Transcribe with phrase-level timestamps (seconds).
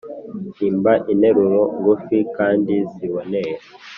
[0.57, 3.53] Himba interuro ngufi kandi ziboneye